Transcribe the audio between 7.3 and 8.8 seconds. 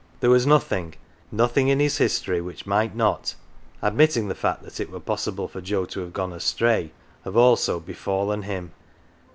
also befallen him.